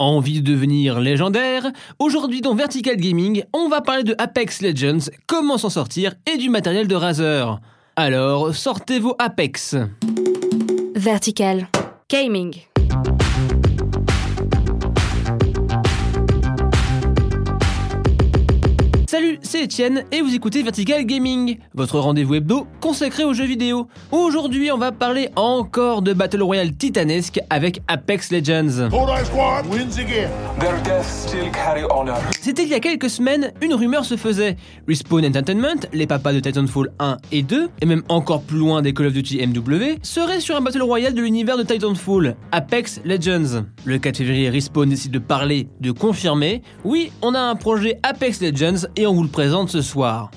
Envie 0.00 0.40
de 0.40 0.50
devenir 0.50 0.98
légendaire? 0.98 1.70
Aujourd'hui 1.98 2.40
dans 2.40 2.54
Vertical 2.54 2.96
Gaming, 2.96 3.44
on 3.52 3.68
va 3.68 3.82
parler 3.82 4.02
de 4.02 4.14
Apex 4.16 4.62
Legends, 4.62 5.10
comment 5.26 5.58
s'en 5.58 5.68
sortir 5.68 6.14
et 6.26 6.38
du 6.38 6.48
matériel 6.48 6.88
de 6.88 6.94
Razer. 6.94 7.60
Alors, 7.96 8.54
sortez 8.54 8.98
vos 8.98 9.14
Apex. 9.18 9.76
Vertical 10.96 11.68
Gaming. 12.10 12.69
Salut, 19.20 19.38
c'est 19.42 19.64
Etienne 19.64 20.04
et 20.12 20.22
vous 20.22 20.34
écoutez 20.34 20.62
Vertical 20.62 21.04
Gaming, 21.04 21.58
votre 21.74 21.98
rendez-vous 21.98 22.36
hebdo 22.36 22.66
consacré 22.80 23.22
aux 23.22 23.34
jeux 23.34 23.44
vidéo. 23.44 23.86
Aujourd'hui, 24.12 24.72
on 24.72 24.78
va 24.78 24.92
parler 24.92 25.28
encore 25.36 26.00
de 26.00 26.14
Battle 26.14 26.42
Royale 26.42 26.72
titanesque 26.72 27.38
avec 27.50 27.82
Apex 27.86 28.32
Legends. 28.32 28.88
C'était 32.40 32.62
il 32.62 32.70
y 32.70 32.74
a 32.74 32.80
quelques 32.80 33.10
semaines, 33.10 33.52
une 33.60 33.74
rumeur 33.74 34.06
se 34.06 34.16
faisait. 34.16 34.56
Respawn 34.88 35.26
Entertainment, 35.26 35.86
les 35.92 36.06
papas 36.06 36.32
de 36.32 36.40
Titanfall 36.40 36.90
1 36.98 37.18
et 37.30 37.42
2, 37.42 37.68
et 37.82 37.84
même 37.84 38.02
encore 38.08 38.40
plus 38.40 38.56
loin 38.56 38.80
des 38.80 38.94
Call 38.94 39.08
of 39.08 39.12
Duty 39.12 39.46
MW, 39.46 39.98
seraient 40.02 40.40
sur 40.40 40.56
un 40.56 40.62
Battle 40.62 40.80
Royale 40.80 41.12
de 41.12 41.20
l'univers 41.20 41.58
de 41.58 41.62
Titanfall, 41.62 42.36
Apex 42.52 43.02
Legends. 43.04 43.66
Le 43.84 43.98
4 43.98 44.16
février, 44.16 44.48
Respawn 44.48 44.88
décide 44.88 45.12
de 45.12 45.18
parler, 45.18 45.68
de 45.80 45.90
confirmer. 45.90 46.62
Oui, 46.84 47.12
on 47.20 47.34
a 47.34 47.40
un 47.40 47.54
projet 47.54 47.98
Apex 48.02 48.40
Legends 48.40 48.86
et 48.96 49.06
on 49.06 49.09
vous 49.12 49.22
le 49.22 49.28
présente 49.28 49.70
ce 49.70 49.82
soir. 49.82 50.30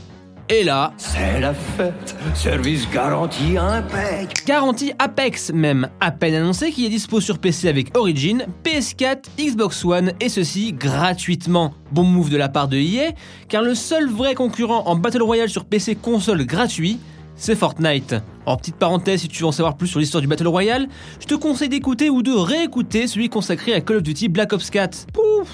Et 0.49 0.63
là, 0.63 0.93
C'est 0.97 1.39
la 1.39 1.53
fête, 1.53 2.15
service 2.35 2.85
garanti 2.91 3.57
impec. 3.57 4.45
garantie 4.45 4.91
Apex 4.99 5.53
même, 5.53 5.87
à 6.01 6.11
peine 6.11 6.35
annoncé 6.35 6.71
qu'il 6.71 6.83
est 6.83 6.89
dispo 6.89 7.21
sur 7.21 7.39
PC 7.39 7.69
avec 7.69 7.97
Origin, 7.97 8.45
PS4, 8.65 9.23
Xbox 9.39 9.85
One 9.85 10.11
et 10.19 10.27
ceci 10.27 10.73
gratuitement. 10.73 11.73
Bon 11.93 12.03
move 12.03 12.29
de 12.29 12.35
la 12.35 12.49
part 12.49 12.67
de 12.67 12.75
EA, 12.77 13.13
car 13.47 13.61
le 13.61 13.73
seul 13.73 14.09
vrai 14.09 14.35
concurrent 14.35 14.83
en 14.85 14.95
Battle 14.97 15.23
Royale 15.23 15.49
sur 15.49 15.63
PC 15.63 15.95
console 15.95 16.45
gratuit, 16.45 16.99
c'est 17.37 17.55
Fortnite. 17.55 18.15
En 18.45 18.57
petite 18.57 18.75
parenthèse, 18.75 19.21
si 19.21 19.29
tu 19.29 19.43
veux 19.43 19.47
en 19.47 19.53
savoir 19.53 19.77
plus 19.77 19.87
sur 19.87 19.99
l'histoire 20.01 20.21
du 20.21 20.27
Battle 20.27 20.47
Royale, 20.47 20.89
je 21.21 21.25
te 21.25 21.35
conseille 21.35 21.69
d'écouter 21.69 22.09
ou 22.09 22.21
de 22.21 22.33
réécouter 22.33 23.07
celui 23.07 23.29
consacré 23.29 23.73
à 23.73 23.79
Call 23.81 23.97
of 23.97 24.03
Duty 24.03 24.27
Black 24.27 24.51
Ops 24.51 24.69
4. 24.69 25.07
Pouf 25.13 25.47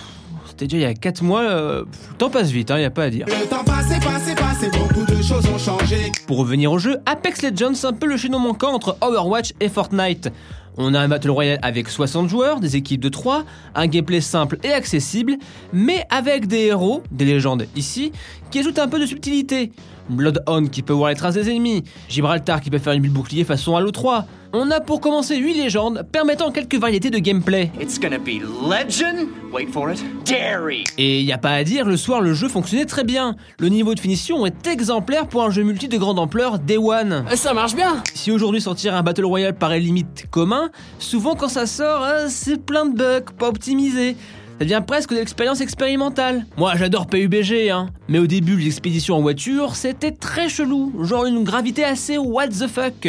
C'était 0.59 0.75
déjà 0.75 0.87
il 0.87 0.89
y 0.89 0.91
a 0.91 0.93
4 0.93 1.23
mois, 1.23 1.43
euh, 1.43 1.85
le 2.09 2.17
temps 2.17 2.29
passe 2.29 2.49
vite, 2.49 2.69
il 2.75 2.81
y 2.81 2.83
a 2.83 2.89
pas 2.89 3.05
à 3.05 3.09
dire. 3.09 3.25
Le 3.27 3.47
temps 3.47 3.63
passé, 3.63 3.97
passé, 3.97 4.35
passé, 4.35 4.69
beaucoup 4.77 5.09
de 5.09 5.21
choses 5.21 5.47
ont 5.47 5.57
changé. 5.57 6.11
Pour 6.27 6.37
revenir 6.39 6.69
au 6.73 6.77
jeu, 6.77 6.97
Apex 7.05 7.43
Legends 7.43 7.75
c'est 7.75 7.87
un 7.87 7.93
peu 7.93 8.07
le 8.07 8.17
chaînon 8.17 8.39
manquant 8.39 8.73
entre 8.73 8.97
Overwatch 8.99 9.53
et 9.61 9.69
Fortnite. 9.69 10.29
On 10.75 10.93
a 10.95 10.99
un 10.99 11.07
Battle 11.07 11.29
Royale 11.29 11.59
avec 11.61 11.87
60 11.87 12.27
joueurs, 12.27 12.59
des 12.59 12.75
équipes 12.75 12.99
de 12.99 13.07
3, 13.07 13.45
un 13.73 13.87
gameplay 13.87 14.19
simple 14.19 14.57
et 14.63 14.73
accessible, 14.73 15.37
mais 15.71 16.05
avec 16.09 16.47
des 16.47 16.65
héros, 16.65 17.03
des 17.09 17.23
légendes 17.23 17.65
ici, 17.77 18.11
qui 18.51 18.59
ajoutent 18.59 18.79
un 18.79 18.89
peu 18.89 18.99
de 18.99 19.05
subtilité. 19.05 19.71
Bloodhound 20.09 20.69
qui 20.69 20.81
peut 20.81 20.93
voir 20.93 21.09
les 21.09 21.15
traces 21.15 21.35
des 21.35 21.49
ennemis, 21.49 21.83
Gibraltar 22.07 22.61
qui 22.61 22.69
peut 22.69 22.79
faire 22.79 22.93
une 22.93 23.01
bulle 23.01 23.11
bouclier 23.11 23.43
façon 23.43 23.75
Halo 23.75 23.91
3. 23.91 24.25
On 24.51 24.71
a 24.71 24.79
pour 24.79 24.99
commencer 24.99 25.37
8 25.37 25.53
légendes 25.53 26.07
permettant 26.11 26.51
quelques 26.51 26.75
variétés 26.75 27.11
de 27.11 27.19
gameplay. 27.19 27.71
It's 27.79 27.99
gonna 27.99 28.17
be 28.17 28.41
legend. 28.67 29.27
Wait 29.53 29.67
for 29.67 29.91
it. 29.91 30.03
Dairy. 30.25 30.85
Et 30.97 31.21
y 31.21 31.31
a 31.31 31.37
pas 31.37 31.51
à 31.51 31.63
dire, 31.63 31.85
le 31.85 31.97
soir 31.97 32.19
le 32.19 32.33
jeu 32.33 32.47
fonctionnait 32.47 32.85
très 32.85 33.03
bien. 33.03 33.35
Le 33.59 33.69
niveau 33.69 33.93
de 33.93 33.99
finition 33.99 34.47
est 34.47 34.65
exemplaire 34.65 35.27
pour 35.27 35.43
un 35.43 35.51
jeu 35.51 35.61
multi 35.61 35.87
de 35.87 35.97
grande 35.99 36.17
ampleur 36.17 36.57
Day 36.57 36.77
One. 36.77 37.25
Ça 37.35 37.53
marche 37.53 37.75
bien 37.75 38.01
Si 38.15 38.31
aujourd'hui 38.31 38.59
sortir 38.59 38.95
un 38.95 39.03
Battle 39.03 39.25
Royale 39.25 39.53
paraît 39.55 39.79
limite 39.79 40.25
commun, 40.31 40.71
souvent 40.97 41.35
quand 41.35 41.47
ça 41.49 41.67
sort, 41.67 42.03
hein, 42.03 42.27
c'est 42.27 42.59
plein 42.59 42.87
de 42.87 42.97
bugs, 42.97 43.31
pas 43.37 43.49
optimisé. 43.49 44.15
Ça 44.59 44.65
devient 44.65 44.83
presque 44.85 45.11
de 45.11 45.15
l'expérience 45.15 45.61
expérimentale. 45.61 46.45
Moi 46.57 46.73
j'adore 46.75 47.07
PUBG, 47.07 47.69
hein. 47.69 47.87
Mais 48.09 48.19
au 48.19 48.27
début, 48.27 48.57
les 48.57 48.67
expéditions 48.67 49.15
en 49.15 49.21
voiture, 49.21 49.77
c'était 49.77 50.11
très 50.11 50.49
chelou. 50.49 50.93
Genre 51.01 51.25
une 51.25 51.45
gravité 51.45 51.85
assez 51.85 52.17
what 52.17 52.49
the 52.49 52.67
fuck. 52.67 53.07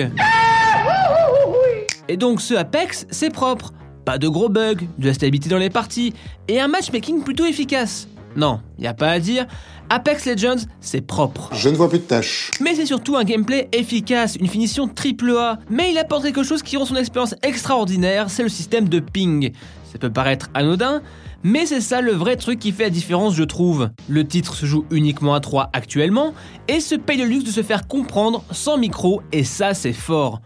Et 2.06 2.16
donc 2.16 2.40
ce 2.40 2.54
Apex, 2.54 3.04
c'est 3.10 3.30
propre. 3.30 3.72
Pas 4.04 4.16
de 4.18 4.28
gros 4.28 4.48
bugs, 4.48 4.86
de 4.98 5.06
la 5.06 5.12
stabilité 5.12 5.48
dans 5.48 5.58
les 5.58 5.70
parties, 5.70 6.14
et 6.46 6.60
un 6.60 6.68
matchmaking 6.68 7.24
plutôt 7.24 7.46
efficace. 7.46 8.06
Non, 8.36 8.60
y 8.78 8.86
a 8.86 8.94
pas 8.94 9.10
à 9.10 9.18
dire, 9.18 9.48
Apex 9.88 10.26
Legends, 10.26 10.64
c'est 10.80 11.00
propre. 11.00 11.50
Je 11.52 11.68
ne 11.68 11.74
vois 11.74 11.88
plus 11.88 11.98
de 11.98 12.04
tâches. 12.04 12.52
Mais 12.60 12.76
c'est 12.76 12.86
surtout 12.86 13.16
un 13.16 13.24
gameplay 13.24 13.68
efficace, 13.72 14.36
une 14.36 14.46
finition 14.46 14.86
triple 14.86 15.36
A. 15.36 15.58
Mais 15.68 15.90
il 15.90 15.98
apporte 15.98 16.22
quelque 16.22 16.44
chose 16.44 16.62
qui 16.62 16.76
rend 16.76 16.84
son 16.84 16.94
expérience 16.94 17.34
extraordinaire, 17.42 18.30
c'est 18.30 18.44
le 18.44 18.48
système 18.48 18.88
de 18.88 19.00
ping. 19.00 19.50
Ça 19.90 19.98
peut 19.98 20.10
paraître 20.10 20.48
anodin, 20.54 21.02
mais 21.42 21.66
c'est 21.66 21.80
ça 21.80 22.00
le 22.00 22.12
vrai 22.12 22.36
truc 22.36 22.58
qui 22.58 22.72
fait 22.72 22.84
la 22.84 22.90
différence, 22.90 23.34
je 23.34 23.44
trouve. 23.44 23.90
Le 24.08 24.26
titre 24.26 24.54
se 24.54 24.66
joue 24.66 24.84
uniquement 24.90 25.34
à 25.34 25.40
3 25.40 25.70
actuellement, 25.72 26.34
et 26.68 26.80
se 26.80 26.94
paye 26.94 27.18
le 27.18 27.24
luxe 27.24 27.44
de 27.44 27.50
se 27.50 27.62
faire 27.62 27.86
comprendre 27.86 28.44
sans 28.50 28.78
micro, 28.78 29.22
et 29.32 29.44
ça 29.44 29.74
c'est 29.74 29.92
fort. 29.92 30.40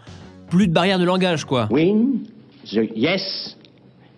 Plus 0.50 0.68
de 0.68 0.72
barrière 0.72 0.98
de 0.98 1.04
langage 1.04 1.44
quoi. 1.44 1.68
Win, 1.70 2.24
the 2.64 2.88
yes 2.94 3.56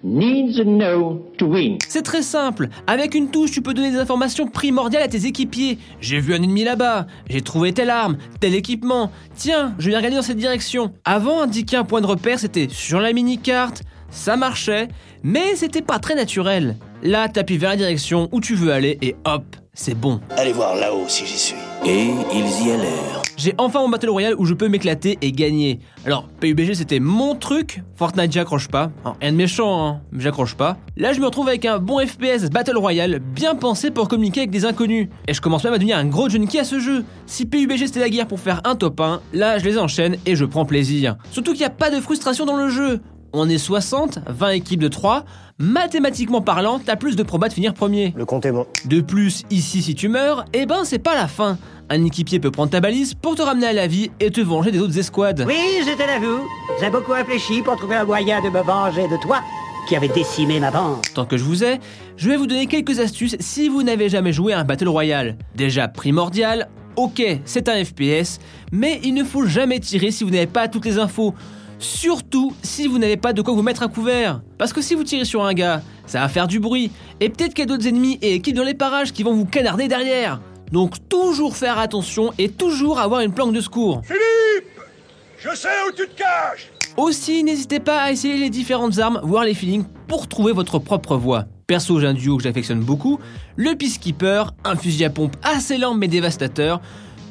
needs 0.04 0.62
no 0.64 1.26
to 1.36 1.46
win. 1.46 1.78
C'est 1.88 2.02
très 2.02 2.22
simple. 2.22 2.68
Avec 2.86 3.14
une 3.14 3.30
touche, 3.30 3.50
tu 3.50 3.60
peux 3.60 3.74
donner 3.74 3.90
des 3.90 3.98
informations 3.98 4.46
primordiales 4.46 5.02
à 5.02 5.08
tes 5.08 5.26
équipiers. 5.26 5.78
J'ai 6.00 6.20
vu 6.20 6.34
un 6.34 6.42
ennemi 6.42 6.64
là-bas. 6.64 7.06
J'ai 7.28 7.40
trouvé 7.40 7.72
telle 7.72 7.90
arme, 7.90 8.16
tel 8.40 8.54
équipement. 8.54 9.10
Tiens, 9.34 9.74
je 9.78 9.90
vais 9.90 9.96
regarder 9.96 10.16
dans 10.16 10.22
cette 10.22 10.36
direction. 10.36 10.92
Avant, 11.04 11.42
indiquer 11.42 11.76
un 11.76 11.84
point 11.84 12.00
de 12.00 12.06
repère, 12.06 12.38
c'était 12.38 12.68
sur 12.70 13.00
la 13.00 13.12
mini-carte. 13.12 13.82
Ça 14.16 14.36
marchait, 14.36 14.88
mais 15.22 15.54
c'était 15.56 15.82
pas 15.82 15.98
très 15.98 16.14
naturel. 16.14 16.76
Là, 17.02 17.28
t'appuies 17.28 17.58
vers 17.58 17.70
la 17.70 17.76
direction 17.76 18.28
où 18.32 18.40
tu 18.40 18.54
veux 18.54 18.72
aller 18.72 18.98
et 19.02 19.14
hop, 19.26 19.44
c'est 19.74 19.94
bon. 19.94 20.20
Allez 20.36 20.52
voir 20.52 20.74
là-haut 20.74 21.04
si 21.06 21.26
j'y 21.26 21.38
suis. 21.38 21.56
Et 21.84 22.08
ils 22.32 22.66
y 22.66 22.72
allèrent. 22.72 23.22
J'ai 23.36 23.54
enfin 23.58 23.80
mon 23.80 23.90
Battle 23.90 24.08
Royale 24.08 24.34
où 24.38 24.46
je 24.46 24.54
peux 24.54 24.68
m'éclater 24.68 25.18
et 25.20 25.30
gagner. 25.30 25.80
Alors, 26.06 26.28
PUBG 26.40 26.72
c'était 26.72 26.98
mon 26.98 27.34
truc, 27.34 27.82
Fortnite 27.94 28.32
j'accroche 28.32 28.68
pas. 28.68 28.90
Alors, 29.04 29.18
rien 29.20 29.32
de 29.32 29.36
méchant, 29.36 29.86
hein, 29.86 30.00
mais 30.10 30.22
j'accroche 30.22 30.54
pas. 30.54 30.78
Là, 30.96 31.12
je 31.12 31.20
me 31.20 31.26
retrouve 31.26 31.48
avec 31.48 31.66
un 31.66 31.78
bon 31.78 32.04
FPS 32.04 32.48
Battle 32.50 32.78
Royale 32.78 33.18
bien 33.18 33.54
pensé 33.54 33.90
pour 33.90 34.08
communiquer 34.08 34.40
avec 34.40 34.50
des 34.50 34.64
inconnus. 34.64 35.08
Et 35.28 35.34
je 35.34 35.42
commence 35.42 35.62
même 35.62 35.74
à 35.74 35.78
devenir 35.78 35.98
un 35.98 36.06
gros 36.06 36.30
junkie 36.30 36.58
à 36.58 36.64
ce 36.64 36.80
jeu. 36.80 37.04
Si 37.26 37.44
PUBG 37.44 37.86
c'était 37.86 38.00
la 38.00 38.08
guerre 38.08 38.26
pour 38.26 38.40
faire 38.40 38.62
un 38.64 38.76
top 38.76 38.98
1, 38.98 39.20
là 39.34 39.58
je 39.58 39.64
les 39.66 39.76
enchaîne 39.76 40.16
et 40.24 40.34
je 40.34 40.46
prends 40.46 40.64
plaisir. 40.64 41.16
Surtout 41.30 41.52
qu'il 41.52 41.60
n'y 41.60 41.66
a 41.66 41.70
pas 41.70 41.90
de 41.90 42.00
frustration 42.00 42.46
dans 42.46 42.56
le 42.56 42.70
jeu. 42.70 43.02
On 43.32 43.48
est 43.48 43.58
60, 43.58 44.20
20 44.26 44.50
équipes 44.50 44.80
de 44.80 44.88
3. 44.88 45.24
Mathématiquement 45.58 46.40
parlant, 46.40 46.78
t'as 46.84 46.96
plus 46.96 47.16
de 47.16 47.22
probas 47.22 47.48
de 47.48 47.52
finir 47.52 47.74
premier. 47.74 48.12
Le 48.16 48.24
compte 48.24 48.46
est 48.46 48.52
bon. 48.52 48.66
De 48.84 49.00
plus, 49.00 49.42
ici, 49.50 49.82
si 49.82 49.94
tu 49.94 50.08
meurs, 50.08 50.44
eh 50.52 50.66
ben 50.66 50.84
c'est 50.84 50.98
pas 50.98 51.14
la 51.14 51.28
fin. 51.28 51.58
Un 51.88 52.04
équipier 52.04 52.40
peut 52.40 52.50
prendre 52.50 52.70
ta 52.70 52.80
balise 52.80 53.14
pour 53.14 53.34
te 53.36 53.42
ramener 53.42 53.66
à 53.66 53.72
la 53.72 53.86
vie 53.86 54.10
et 54.20 54.30
te 54.30 54.40
venger 54.40 54.70
des 54.70 54.80
autres 54.80 54.98
escouades. 54.98 55.44
Oui, 55.46 55.54
je 55.80 55.92
te 55.92 56.06
l'avoue. 56.06 56.46
J'ai 56.80 56.90
beaucoup 56.90 57.12
réfléchi 57.12 57.62
pour 57.62 57.76
trouver 57.76 57.96
un 57.96 58.04
moyen 58.04 58.42
de 58.42 58.48
me 58.48 58.60
venger 58.62 59.08
de 59.08 59.16
toi 59.22 59.40
qui 59.88 59.96
avait 59.96 60.08
décimé 60.08 60.58
ma 60.60 60.70
bande. 60.70 60.98
Tant 61.14 61.24
que 61.24 61.36
je 61.36 61.44
vous 61.44 61.64
ai, 61.64 61.78
je 62.16 62.28
vais 62.28 62.36
vous 62.36 62.46
donner 62.46 62.66
quelques 62.66 62.98
astuces 63.00 63.36
si 63.40 63.68
vous 63.68 63.82
n'avez 63.82 64.08
jamais 64.08 64.32
joué 64.32 64.52
à 64.52 64.60
un 64.60 64.64
Battle 64.64 64.88
Royale. 64.88 65.38
Déjà 65.54 65.88
primordial, 65.88 66.68
ok, 66.96 67.22
c'est 67.44 67.68
un 67.68 67.84
FPS, 67.84 68.40
mais 68.72 69.00
il 69.04 69.14
ne 69.14 69.22
faut 69.24 69.46
jamais 69.46 69.78
tirer 69.78 70.10
si 70.10 70.24
vous 70.24 70.30
n'avez 70.30 70.46
pas 70.48 70.68
toutes 70.68 70.84
les 70.86 70.98
infos. 70.98 71.34
Surtout 71.78 72.54
si 72.62 72.86
vous 72.86 72.98
n'avez 72.98 73.16
pas 73.16 73.32
de 73.32 73.42
quoi 73.42 73.54
vous 73.54 73.62
mettre 73.62 73.82
à 73.82 73.88
couvert. 73.88 74.40
Parce 74.58 74.72
que 74.72 74.80
si 74.80 74.94
vous 74.94 75.04
tirez 75.04 75.24
sur 75.24 75.44
un 75.44 75.52
gars, 75.52 75.82
ça 76.06 76.20
va 76.20 76.28
faire 76.28 76.46
du 76.46 76.60
bruit. 76.60 76.90
Et 77.20 77.28
peut-être 77.28 77.54
qu'il 77.54 77.60
y 77.60 77.62
a 77.62 77.66
d'autres 77.66 77.86
ennemis 77.86 78.18
et 78.22 78.34
équipes 78.34 78.56
dans 78.56 78.64
les 78.64 78.74
parages 78.74 79.12
qui 79.12 79.22
vont 79.22 79.34
vous 79.34 79.44
canarder 79.44 79.88
derrière. 79.88 80.40
Donc 80.72 81.08
toujours 81.08 81.56
faire 81.56 81.78
attention 81.78 82.32
et 82.38 82.48
toujours 82.48 82.98
avoir 82.98 83.20
une 83.20 83.32
planque 83.32 83.52
de 83.52 83.60
secours. 83.60 84.02
Je 85.38 85.54
sais 85.54 85.68
où 85.88 85.92
tu 85.92 86.08
te 86.08 86.18
caches 86.18 86.72
Aussi, 86.96 87.44
n'hésitez 87.44 87.78
pas 87.78 88.00
à 88.00 88.10
essayer 88.10 88.36
les 88.36 88.50
différentes 88.50 88.98
armes, 88.98 89.20
voir 89.22 89.44
les 89.44 89.54
feelings 89.54 89.84
pour 90.08 90.28
trouver 90.28 90.52
votre 90.52 90.78
propre 90.78 91.16
voie. 91.16 91.44
Perso, 91.66 92.00
j'ai 92.00 92.06
un 92.06 92.14
duo 92.14 92.36
que 92.36 92.42
j'affectionne 92.42 92.80
beaucoup, 92.80 93.18
le 93.56 93.74
Peacekeeper, 93.74 94.52
un 94.64 94.76
fusil 94.76 95.04
à 95.04 95.10
pompe 95.10 95.36
assez 95.42 95.78
lent 95.78 95.94
mais 95.94 96.08
dévastateur, 96.08 96.80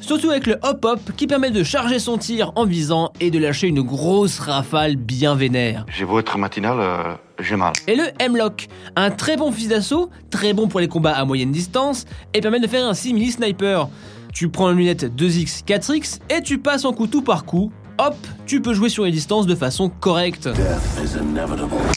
surtout 0.06 0.30
avec 0.30 0.46
le 0.46 0.56
hop-hop 0.62 1.00
qui 1.16 1.26
permet 1.26 1.50
de 1.50 1.64
charger 1.64 1.98
son 1.98 2.16
tir 2.16 2.52
en 2.54 2.64
visant 2.64 3.12
et 3.18 3.32
de 3.32 3.40
lâcher 3.40 3.66
une 3.66 3.82
grosse 3.82 4.38
rafale 4.38 4.94
bien 4.94 5.34
vénère. 5.34 5.84
J'ai 5.88 6.04
beau 6.04 6.20
être 6.20 6.38
matinal, 6.38 6.76
euh, 6.78 7.14
j'ai 7.40 7.56
mal. 7.56 7.72
Et 7.88 7.96
le 7.96 8.04
M-Lock, 8.20 8.68
un 8.94 9.10
très 9.10 9.36
bon 9.36 9.50
fusil 9.50 9.66
d'assaut, 9.66 10.08
très 10.30 10.52
bon 10.52 10.68
pour 10.68 10.78
les 10.78 10.86
combats 10.86 11.16
à 11.16 11.24
moyenne 11.24 11.50
distance 11.50 12.04
et 12.34 12.40
permet 12.40 12.60
de 12.60 12.68
faire 12.68 12.86
un 12.86 12.94
simili 12.94 13.32
sniper. 13.32 13.88
Tu 14.32 14.48
prends 14.48 14.70
une 14.70 14.78
lunette 14.78 15.06
2x, 15.16 15.64
4x 15.64 16.20
et 16.30 16.40
tu 16.40 16.58
passes 16.58 16.84
en 16.84 16.92
coup 16.92 17.08
tout 17.08 17.22
par 17.22 17.44
coup. 17.44 17.72
Hop, 17.98 18.14
tu 18.44 18.60
peux 18.60 18.74
jouer 18.74 18.90
sur 18.90 19.04
les 19.04 19.10
distances 19.10 19.46
de 19.46 19.54
façon 19.54 19.88
correcte. 19.88 20.50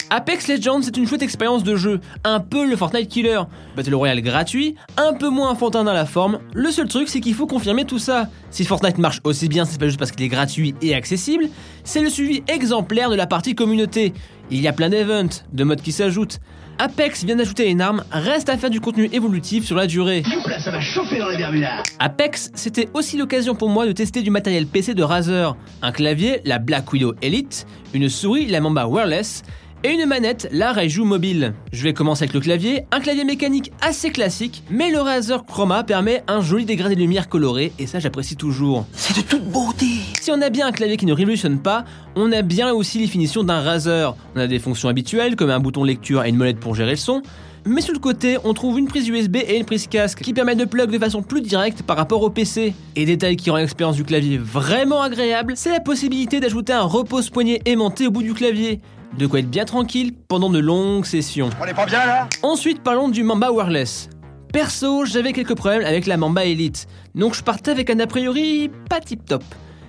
Apex 0.08 0.48
Legends, 0.48 0.80
c'est 0.82 0.96
une 0.96 1.06
chouette 1.06 1.22
expérience 1.22 1.62
de 1.62 1.76
jeu, 1.76 2.00
un 2.24 2.40
peu 2.40 2.66
le 2.66 2.74
Fortnite 2.74 3.08
Killer. 3.08 3.42
Battle 3.76 3.94
Royale 3.94 4.22
gratuit, 4.22 4.76
un 4.96 5.12
peu 5.12 5.28
moins 5.28 5.50
enfantin 5.50 5.84
dans 5.84 5.92
la 5.92 6.06
forme. 6.06 6.38
Le 6.54 6.70
seul 6.70 6.88
truc, 6.88 7.10
c'est 7.10 7.20
qu'il 7.20 7.34
faut 7.34 7.46
confirmer 7.46 7.84
tout 7.84 7.98
ça. 7.98 8.28
Si 8.50 8.64
Fortnite 8.64 8.96
marche 8.96 9.20
aussi 9.24 9.48
bien, 9.48 9.66
c'est 9.66 9.78
pas 9.78 9.86
juste 9.86 9.98
parce 9.98 10.10
qu'il 10.10 10.24
est 10.24 10.28
gratuit 10.28 10.74
et 10.80 10.94
accessible, 10.94 11.44
c'est 11.84 12.00
le 12.00 12.08
suivi 12.08 12.42
exemplaire 12.48 13.10
de 13.10 13.16
la 13.16 13.26
partie 13.26 13.54
communauté. 13.54 14.14
Il 14.52 14.60
y 14.60 14.68
a 14.68 14.72
plein 14.72 14.88
d'events, 14.88 15.44
de 15.52 15.64
modes 15.64 15.80
qui 15.80 15.92
s'ajoutent. 15.92 16.40
Apex 16.78 17.24
vient 17.24 17.36
d'ajouter 17.36 17.68
une 17.68 17.80
arme, 17.80 18.02
reste 18.10 18.48
à 18.48 18.56
faire 18.56 18.70
du 18.70 18.80
contenu 18.80 19.08
évolutif 19.12 19.64
sur 19.64 19.76
la 19.76 19.86
durée. 19.86 20.22
ça 20.58 20.70
va 20.70 20.80
chauffer 20.80 21.18
dans 21.18 21.28
les 21.28 21.36
Bermudas. 21.36 21.82
Apex, 21.98 22.50
c'était 22.54 22.88
aussi 22.94 23.16
l'occasion 23.16 23.54
pour 23.54 23.68
moi 23.68 23.86
de 23.86 23.92
tester 23.92 24.22
du 24.22 24.30
matériel 24.30 24.66
PC 24.66 24.94
de 24.94 25.02
Razer. 25.02 25.56
Un 25.82 25.92
clavier, 25.92 26.40
la 26.44 26.58
Black 26.58 26.92
Widow 26.92 27.14
Elite, 27.22 27.66
une 27.92 28.08
souris, 28.08 28.46
la 28.46 28.60
Mamba 28.60 28.86
Wireless, 28.86 29.42
et 29.82 29.90
une 29.90 30.06
manette, 30.06 30.48
la 30.52 30.72
Raiju 30.72 31.04
Mobile. 31.04 31.54
Je 31.72 31.82
vais 31.84 31.94
commencer 31.94 32.24
avec 32.24 32.34
le 32.34 32.40
clavier, 32.40 32.84
un 32.90 33.00
clavier 33.00 33.24
mécanique 33.24 33.72
assez 33.80 34.10
classique, 34.10 34.62
mais 34.70 34.90
le 34.90 35.00
Razer 35.00 35.44
Chroma 35.44 35.84
permet 35.84 36.22
un 36.28 36.40
joli 36.40 36.64
dégradé 36.64 36.94
de 36.94 37.00
lumière 37.00 37.28
coloré, 37.28 37.72
et 37.78 37.86
ça 37.86 37.98
j'apprécie 37.98 38.36
toujours. 38.36 38.86
C'est 38.92 39.16
de 39.16 39.22
toute 39.22 39.44
beauté. 39.44 39.86
Si 40.20 40.30
on 40.30 40.42
a 40.42 40.50
bien 40.50 40.66
un 40.66 40.72
clavier 40.72 40.96
qui 40.96 41.06
ne 41.06 41.12
révolutionne 41.12 41.60
pas, 41.60 41.84
on 42.14 42.30
a 42.32 42.42
bien 42.42 42.72
aussi 42.72 42.98
les 42.98 43.06
finitions 43.06 43.42
d'un 43.42 43.60
Razer. 43.60 44.14
On 44.36 44.40
a 44.40 44.46
des 44.46 44.58
fonctions 44.58 44.88
habituelles 44.88 45.36
comme 45.36 45.50
un 45.50 45.60
bouton 45.60 45.84
lecture 45.84 46.24
et 46.24 46.28
une 46.28 46.36
molette 46.36 46.60
pour 46.60 46.74
gérer 46.74 46.90
le 46.90 46.96
son, 46.96 47.22
mais 47.66 47.80
sur 47.80 47.92
le 47.92 47.98
côté, 47.98 48.38
on 48.44 48.54
trouve 48.54 48.78
une 48.78 48.88
prise 48.88 49.08
USB 49.08 49.36
et 49.36 49.56
une 49.56 49.64
prise 49.64 49.86
casque 49.86 50.20
qui 50.22 50.32
permettent 50.32 50.58
de 50.58 50.64
plug 50.64 50.90
de 50.90 50.98
façon 50.98 51.22
plus 51.22 51.42
directe 51.42 51.82
par 51.82 51.96
rapport 51.96 52.22
au 52.22 52.30
PC. 52.30 52.74
Et 52.96 53.04
détail 53.04 53.36
qui 53.36 53.50
rend 53.50 53.58
l'expérience 53.58 53.96
du 53.96 54.04
clavier 54.04 54.38
vraiment 54.38 55.02
agréable, 55.02 55.54
c'est 55.56 55.70
la 55.70 55.80
possibilité 55.80 56.40
d'ajouter 56.40 56.72
un 56.72 56.82
repose-poignet 56.82 57.60
aimanté 57.66 58.06
au 58.06 58.10
bout 58.10 58.22
du 58.22 58.34
clavier. 58.34 58.80
De 59.18 59.26
quoi 59.26 59.40
être 59.40 59.50
bien 59.50 59.64
tranquille 59.64 60.12
pendant 60.28 60.50
de 60.50 60.58
longues 60.58 61.04
sessions. 61.04 61.50
On 61.60 61.66
est 61.66 61.74
pas 61.74 61.86
bien 61.86 62.06
là? 62.06 62.28
Ensuite, 62.42 62.82
parlons 62.82 63.08
du 63.08 63.22
Mamba 63.22 63.50
Wireless. 63.50 64.08
Perso, 64.52 65.04
j'avais 65.04 65.32
quelques 65.32 65.54
problèmes 65.54 65.84
avec 65.84 66.06
la 66.06 66.16
Mamba 66.16 66.44
Elite, 66.44 66.88
donc 67.14 67.34
je 67.34 67.42
partais 67.42 67.70
avec 67.70 67.88
un 67.90 68.00
a 68.00 68.06
priori 68.06 68.70
pas 68.88 69.00
tip 69.00 69.24
top. 69.24 69.44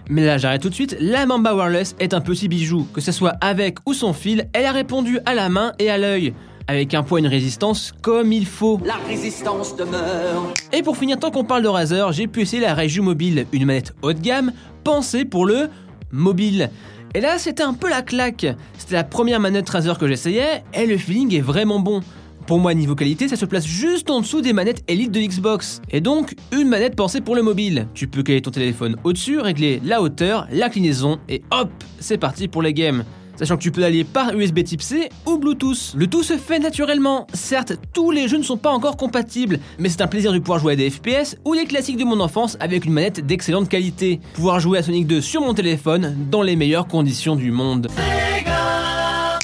Mais 0.10 0.26
là, 0.26 0.38
j'arrête 0.38 0.62
tout 0.62 0.70
de 0.70 0.76
suite, 0.76 0.98
la 1.00 1.26
Mamba 1.26 1.56
Wireless 1.56 1.96
est 2.00 2.14
un 2.14 2.22
petit 2.22 2.48
bijou. 2.48 2.88
Que 2.94 3.02
ce 3.02 3.12
soit 3.12 3.36
avec 3.42 3.78
ou 3.88 3.94
sans 3.94 4.14
fil, 4.14 4.50
elle 4.54 4.66
a 4.66 4.72
répondu 4.72 5.20
à 5.26 5.34
la 5.34 5.50
main 5.50 5.74
et 5.80 5.90
à 5.90 5.98
l'œil 5.98 6.34
avec 6.68 6.94
un 6.94 7.04
poids 7.04 7.20
et 7.20 7.22
une 7.22 7.28
résistance 7.28 7.92
comme 8.02 8.32
il 8.32 8.46
faut. 8.46 8.80
La 8.86 8.98
résistance 9.08 9.76
demeure. 9.76 10.54
Et 10.72 10.84
pour 10.84 10.96
finir, 10.96 11.18
tant 11.18 11.32
qu'on 11.32 11.44
parle 11.44 11.64
de 11.64 11.68
Razer, 11.68 12.12
j'ai 12.12 12.28
pu 12.28 12.42
essayer 12.42 12.62
la 12.62 12.74
Reiju 12.76 13.02
Mobile, 13.02 13.46
une 13.52 13.66
manette 13.66 13.94
haut 14.02 14.14
de 14.14 14.20
gamme, 14.20 14.52
pensée 14.84 15.26
pour 15.26 15.46
le 15.46 15.70
mobile. 16.12 16.70
Et 17.14 17.20
là, 17.20 17.38
c'était 17.38 17.64
un 17.64 17.74
peu 17.74 17.90
la 17.90 18.02
claque. 18.02 18.46
C'était 18.78 18.96
la 18.96 19.04
première 19.04 19.40
manette 19.40 19.70
Razer 19.70 19.98
que 19.98 20.08
j'essayais, 20.08 20.64
et 20.74 20.86
le 20.86 20.98
feeling 20.98 21.36
est 21.36 21.42
vraiment 21.42 21.80
bon. 21.80 22.02
Pour 22.48 22.60
moi, 22.60 22.74
niveau 22.74 22.96
qualité, 22.96 23.28
ça 23.28 23.36
se 23.36 23.46
place 23.46 23.66
juste 23.66 24.10
en 24.10 24.22
dessous 24.22 24.42
des 24.42 24.54
manettes 24.54 24.84
Elite 24.88 25.12
de 25.12 25.20
Xbox. 25.20 25.82
Et 25.90 26.02
donc, 26.02 26.36
une 26.52 26.68
manette 26.68 26.96
pensée 26.96 27.22
pour 27.22 27.36
le 27.36 27.44
mobile. 27.44 27.88
Tu 27.94 28.08
peux 28.08 28.24
caler 28.24 28.42
ton 28.42 28.52
téléphone 28.52 28.96
au-dessus, 29.04 29.40
régler 29.40 29.82
la 29.84 30.02
hauteur, 30.02 30.48
l'inclinaison, 30.52 31.20
et 31.30 31.44
hop, 31.52 31.70
c'est 32.00 32.18
parti 32.18 32.48
pour 32.48 32.62
les 32.62 32.74
games 32.74 33.04
sachant 33.42 33.58
que 33.58 33.64
tu 33.64 33.72
peux 33.72 33.84
aller 33.84 34.04
par 34.04 34.36
USB 34.36 34.64
type 34.64 34.84
C 34.84 35.10
ou 35.26 35.40
Bluetooth. 35.40 35.96
Le 35.96 36.06
tout 36.06 36.22
se 36.22 36.38
fait 36.38 36.60
naturellement. 36.60 37.26
Certes, 37.34 37.74
tous 37.92 38.12
les 38.12 38.28
jeux 38.28 38.38
ne 38.38 38.44
sont 38.44 38.58
pas 38.58 38.70
encore 38.70 38.98
compatibles, 38.98 39.60
mais 39.80 39.90
c'est 39.90 40.02
un 40.02 40.08
plaisir 40.08 40.32
de 40.32 40.38
pouvoir 40.38 40.60
jouer 40.60 40.74
à 40.74 40.76
des 40.76 40.92
FPS 40.92 41.38
ou 41.44 41.54
les 41.54 41.66
classiques 41.66 41.98
de 41.98 42.04
mon 42.04 42.20
enfance 42.20 42.56
avec 42.60 42.86
une 42.86 42.94
manette 42.94 43.26
d'excellente 43.26 43.68
qualité. 43.68 44.20
Pouvoir 44.36 44.60
jouer 44.60 44.78
à 44.78 44.84
Sonic 44.84 45.08
2 45.08 45.22
sur 45.22 45.42
mon 45.42 45.56
téléphone 45.56 46.16
dans 46.30 46.44
les 46.44 46.56
meilleures 46.56 46.88
conditions 46.88 47.36
du 47.36 47.50
monde. 47.50 47.88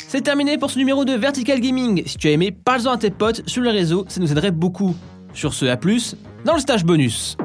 C'est 0.08 0.22
terminé 0.22 0.60
pour 0.60 0.70
ce 0.70 0.78
numéro 0.78 1.04
de 1.04 1.14
Vertical 1.14 1.60
Gaming. 1.60 2.04
Si 2.06 2.18
tu 2.18 2.28
as 2.28 2.32
aimé, 2.32 2.52
parle-en 2.52 2.92
à 2.92 2.98
tes 2.98 3.10
potes 3.10 3.42
sur 3.50 3.64
les 3.64 3.72
réseaux, 3.72 4.06
ça 4.10 4.22
nous 4.22 4.32
aiderait 4.32 4.52
beaucoup. 4.52 4.96
Sur 5.34 5.56
ce, 5.56 5.66
à 5.66 5.76
plus 5.76 6.16
dans 6.46 6.54
le 6.54 6.60
stage 6.60 6.86
bonus. 6.86 7.36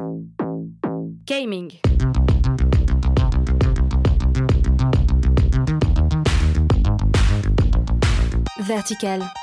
Gaming. 1.25 1.71
Vertical. 8.63 9.42